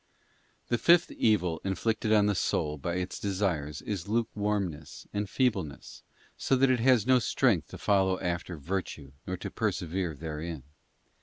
Tue 0.67 0.77
fifth 0.79 1.11
evil 1.11 1.61
inflicted 1.63 2.11
on 2.11 2.25
the 2.25 2.33
soul 2.33 2.79
by 2.79 2.95
its 2.95 3.19
desires 3.19 3.83
is 3.83 4.07
lukewarm 4.07 4.69
ness 4.69 5.05
and 5.13 5.29
feebleness, 5.29 6.01
so 6.35 6.55
that 6.55 6.71
it 6.71 6.79
has 6.79 7.05
no 7.05 7.19
strength 7.19 7.67
to 7.67 7.77
follow 7.77 8.19
after 8.19 8.57
virtue 8.57 9.11
nor 9.27 9.37
to 9.37 9.51
persevere 9.51 10.15
therein. 10.15 10.63